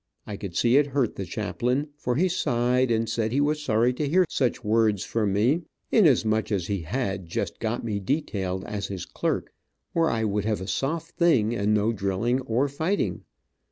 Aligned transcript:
I 0.25 0.35
could 0.35 0.55
see 0.55 0.77
it 0.77 0.87
hurt 0.97 1.13
the 1.15 1.25
chaplain, 1.25 1.89
for 1.95 2.15
he 2.15 2.27
sighed 2.27 2.89
and 2.89 3.07
said 3.07 3.31
he 3.31 3.39
was 3.39 3.61
sorry 3.61 3.93
to 3.93 4.07
hear 4.09 4.25
such 4.29 4.63
words 4.63 5.03
from 5.03 5.31
me, 5.31 5.61
inasmuch 5.91 6.51
as 6.51 6.65
he 6.65 6.81
had 6.81 7.27
just 7.27 7.59
got 7.59 7.83
me 7.85 7.99
detailed 7.99 8.63
as 8.63 8.87
his 8.87 9.05
clerk, 9.05 9.53
where 9.93 10.09
I 10.09 10.23
would 10.23 10.45
have 10.45 10.59
a 10.59 10.65
soft 10.65 11.11
thing, 11.17 11.53
and 11.53 11.75
no 11.75 11.93
drilling 11.93 12.41
or 12.47 12.67
fighting. 12.67 13.25